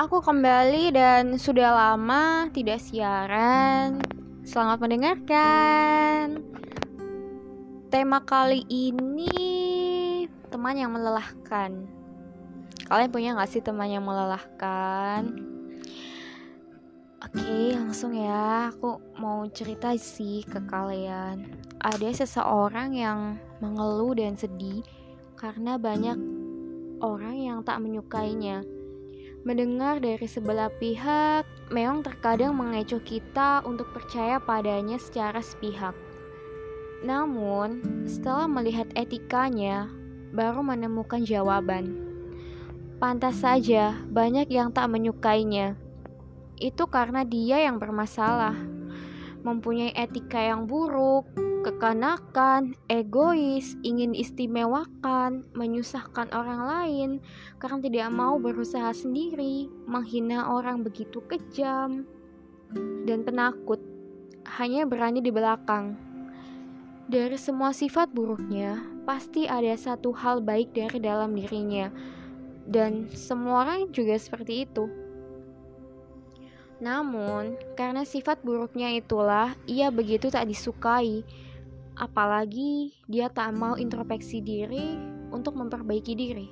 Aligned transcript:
aku 0.00 0.24
kembali 0.24 0.96
dan 0.96 1.36
sudah 1.36 1.76
lama 1.76 2.48
tidak 2.56 2.80
siaran. 2.80 4.00
Selamat 4.48 4.80
mendengarkan. 4.80 6.40
Tema 7.92 8.24
kali 8.24 8.64
ini 8.72 9.28
teman 10.48 10.80
yang 10.80 10.96
melelahkan. 10.96 11.84
Kalian 12.88 13.12
punya 13.12 13.36
gak 13.36 13.52
sih 13.52 13.60
teman 13.60 13.92
yang 13.92 14.08
melelahkan? 14.08 15.36
Oke, 17.20 17.76
langsung 17.76 18.16
ya. 18.16 18.72
Aku 18.72 19.04
mau 19.20 19.44
cerita 19.52 19.92
sih 20.00 20.40
ke 20.48 20.64
kalian. 20.64 21.44
Ada 21.76 22.24
seseorang 22.24 22.96
yang 22.96 23.36
mengeluh 23.60 24.16
dan 24.16 24.32
sedih 24.32 24.80
karena 25.36 25.76
banyak 25.76 26.16
orang 27.04 27.36
yang 27.36 27.58
tak 27.60 27.84
menyukainya 27.84 28.64
Mendengar 29.40 30.04
dari 30.04 30.28
sebelah 30.28 30.68
pihak 30.68 31.48
memang 31.72 32.04
terkadang 32.04 32.52
mengecoh 32.52 33.00
kita 33.00 33.64
untuk 33.64 33.88
percaya 33.96 34.36
padanya 34.36 35.00
secara 35.00 35.40
sepihak. 35.40 35.96
Namun, 37.00 37.80
setelah 38.04 38.44
melihat 38.44 38.92
etikanya, 38.92 39.88
baru 40.36 40.60
menemukan 40.60 41.24
jawaban. 41.24 41.96
Pantas 43.00 43.40
saja 43.40 43.96
banyak 44.12 44.52
yang 44.52 44.76
tak 44.76 44.92
menyukainya. 44.92 45.72
Itu 46.60 46.84
karena 46.92 47.24
dia 47.24 47.64
yang 47.64 47.80
bermasalah, 47.80 48.52
mempunyai 49.40 49.96
etika 49.96 50.36
yang 50.36 50.68
buruk, 50.68 51.24
kekanakan, 51.60 52.72
egois, 52.88 53.76
ingin 53.84 54.16
istimewakan, 54.16 55.44
menyusahkan 55.52 56.32
orang 56.32 56.60
lain 56.64 57.10
karena 57.60 57.78
tidak 57.84 58.08
mau 58.12 58.40
berusaha 58.40 58.90
sendiri, 58.96 59.68
menghina 59.84 60.48
orang 60.48 60.80
begitu 60.80 61.20
kejam, 61.28 62.08
dan 63.04 63.20
penakut, 63.22 63.80
hanya 64.56 64.88
berani 64.88 65.20
di 65.20 65.28
belakang. 65.28 65.96
Dari 67.10 67.36
semua 67.36 67.74
sifat 67.74 68.14
buruknya, 68.14 68.80
pasti 69.02 69.44
ada 69.44 69.74
satu 69.74 70.14
hal 70.14 70.40
baik 70.40 70.72
dari 70.72 71.02
dalam 71.02 71.36
dirinya, 71.36 71.90
dan 72.64 73.10
semua 73.12 73.66
orang 73.66 73.90
juga 73.92 74.14
seperti 74.16 74.64
itu. 74.64 74.86
Namun, 76.80 77.60
karena 77.76 78.08
sifat 78.08 78.40
buruknya 78.40 78.88
itulah 78.96 79.52
ia 79.68 79.92
begitu 79.92 80.32
tak 80.32 80.48
disukai, 80.48 81.20
apalagi 82.00 82.96
dia 83.04 83.28
tak 83.28 83.52
mau 83.52 83.76
introspeksi 83.76 84.40
diri 84.40 84.96
untuk 85.28 85.54
memperbaiki 85.60 86.16
diri. 86.16 86.48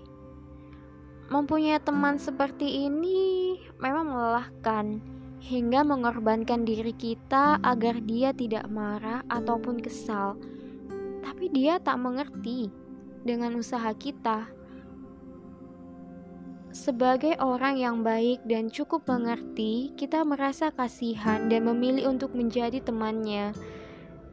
Mempunyai 1.32 1.80
teman 1.80 2.20
seperti 2.20 2.88
ini 2.88 3.56
memang 3.80 4.12
melelahkan 4.12 5.00
hingga 5.40 5.84
mengorbankan 5.84 6.68
diri 6.68 6.92
kita 6.92 7.56
agar 7.64 8.00
dia 8.04 8.36
tidak 8.36 8.68
marah 8.68 9.24
ataupun 9.32 9.80
kesal. 9.80 10.36
Tapi 11.24 11.48
dia 11.52 11.80
tak 11.80 12.00
mengerti 12.00 12.68
dengan 13.24 13.56
usaha 13.56 13.92
kita. 13.96 14.48
Sebagai 16.68 17.36
orang 17.40 17.80
yang 17.80 17.96
baik 18.04 18.44
dan 18.44 18.68
cukup 18.68 19.08
mengerti, 19.08 19.92
kita 19.96 20.20
merasa 20.20 20.68
kasihan 20.68 21.48
dan 21.48 21.64
memilih 21.64 22.12
untuk 22.12 22.36
menjadi 22.36 22.80
temannya 22.84 23.56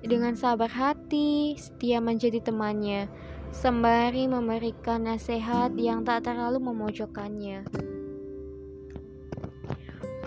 dengan 0.06 0.38
sabar 0.38 0.70
hati, 0.70 1.58
setia 1.58 1.98
menjadi 1.98 2.38
temannya, 2.42 3.10
sembari 3.50 4.30
memberikan 4.30 5.10
nasihat 5.10 5.74
yang 5.74 6.06
tak 6.06 6.30
terlalu 6.30 6.62
memojokkannya. 6.62 7.66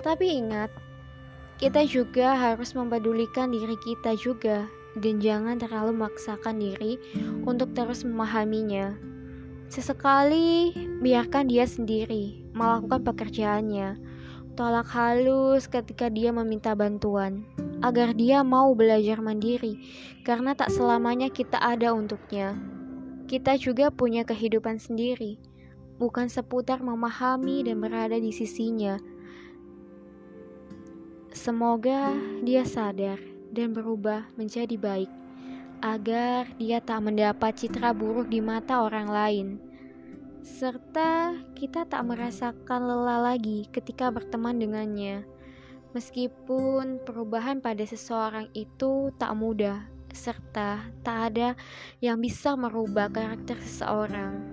Tapi 0.03 0.27
ingat, 0.27 0.71
kita 1.62 1.87
juga 1.87 2.34
harus 2.34 2.75
mempedulikan 2.75 3.50
diri 3.50 3.78
kita 3.83 4.19
juga 4.19 4.67
dan 4.99 5.22
jangan 5.22 5.62
terlalu 5.62 5.94
memaksakan 5.94 6.59
diri 6.59 6.99
untuk 7.47 7.71
terus 7.75 8.03
memahaminya. 8.03 8.99
Sesekali 9.69 10.72
biarkan 11.05 11.47
dia 11.47 11.69
sendiri 11.69 12.41
melakukan 12.56 13.05
pekerjaannya. 13.05 14.00
Tolak 14.59 14.91
halus 14.91 15.71
ketika 15.71 16.11
dia 16.11 16.34
meminta 16.34 16.75
bantuan 16.75 17.47
agar 17.81 18.15
dia 18.15 18.43
mau 18.43 18.75
belajar 18.75 19.22
mandiri, 19.22 19.78
karena 20.27 20.55
tak 20.55 20.75
selamanya 20.75 21.31
kita 21.31 21.59
ada 21.59 21.94
untuknya. 21.94 22.59
Kita 23.28 23.55
juga 23.61 23.93
punya 23.93 24.25
kehidupan 24.25 24.81
sendiri, 24.81 25.39
bukan 26.00 26.27
seputar 26.27 26.81
memahami 26.81 27.62
dan 27.62 27.78
berada 27.78 28.17
di 28.17 28.33
sisinya. 28.34 28.99
Semoga 31.31 32.17
dia 32.43 32.65
sadar 32.67 33.21
dan 33.53 33.77
berubah 33.77 34.27
menjadi 34.34 34.75
baik, 34.75 35.11
agar 35.84 36.50
dia 36.59 36.83
tak 36.83 37.05
mendapat 37.05 37.55
citra 37.55 37.94
buruk 37.94 38.27
di 38.27 38.43
mata 38.43 38.83
orang 38.83 39.06
lain 39.06 39.49
serta 40.49 41.37
kita 41.53 41.84
tak 41.84 42.09
merasakan 42.09 42.81
lelah 42.88 43.34
lagi 43.34 43.69
ketika 43.69 44.09
berteman 44.09 44.56
dengannya. 44.56 45.28
Meskipun 45.97 47.00
perubahan 47.09 47.65
pada 47.65 47.81
seseorang 47.81 48.53
itu 48.53 49.09
tak 49.16 49.32
mudah, 49.32 49.88
serta 50.12 50.84
tak 51.00 51.19
ada 51.32 51.56
yang 52.04 52.21
bisa 52.21 52.53
merubah 52.59 53.09
karakter 53.09 53.56
seseorang. 53.60 54.44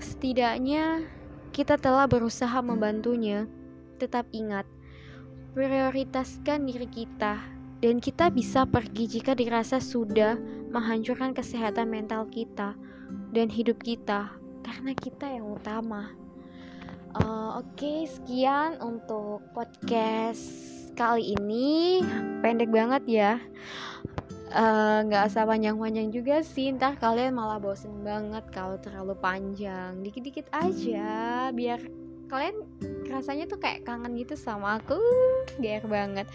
Setidaknya, 0.00 1.04
kita 1.52 1.76
telah 1.76 2.08
berusaha 2.08 2.56
membantunya. 2.64 3.44
Tetap 4.00 4.24
ingat, 4.32 4.64
prioritaskan 5.52 6.64
diri 6.64 6.88
kita, 6.88 7.36
dan 7.84 8.00
kita 8.00 8.32
bisa 8.32 8.64
pergi 8.64 9.20
jika 9.20 9.36
dirasa 9.36 9.76
sudah 9.76 10.40
menghancurkan 10.72 11.36
kesehatan 11.36 11.92
mental 11.92 12.24
kita 12.32 12.72
dan 13.36 13.52
hidup 13.52 13.76
kita, 13.84 14.32
karena 14.64 14.96
kita 14.96 15.28
yang 15.28 15.52
utama. 15.52 16.16
Uh, 17.18 17.58
Oke, 17.58 17.82
okay, 17.82 17.98
sekian 18.06 18.78
untuk 18.78 19.42
podcast 19.50 20.69
kali 21.00 21.32
ini. 21.32 22.04
Pendek 22.44 22.68
banget 22.68 23.02
ya. 23.08 23.32
Eh, 24.50 24.98
nggak 25.06 25.22
uh, 25.22 25.28
usah 25.30 25.46
panjang-panjang 25.46 26.10
juga 26.10 26.42
sih 26.42 26.74
ntar 26.74 26.98
kalian 26.98 27.38
malah 27.38 27.62
bosen 27.62 28.02
banget 28.02 28.42
kalau 28.50 28.74
terlalu 28.82 29.14
panjang 29.14 30.02
dikit-dikit 30.02 30.50
aja 30.50 31.46
biar 31.54 31.78
kalian 32.26 32.66
rasanya 33.06 33.46
tuh 33.46 33.62
kayak 33.62 33.86
kangen 33.86 34.18
gitu 34.18 34.34
sama 34.34 34.82
aku 34.82 34.98
biar 35.62 35.86
banget 35.86 36.26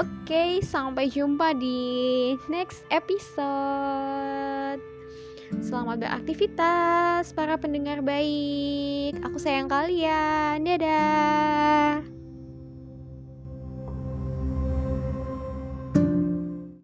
oke 0.00 0.08
okay, 0.24 0.64
sampai 0.64 1.12
jumpa 1.12 1.52
di 1.60 2.32
next 2.48 2.88
episode 2.88 4.80
Selamat 5.60 6.00
beraktivitas 6.00 7.36
para 7.36 7.60
pendengar 7.60 8.00
baik. 8.00 9.20
Aku 9.20 9.36
sayang 9.36 9.68
kalian. 9.68 10.64
Dadah. 10.64 11.41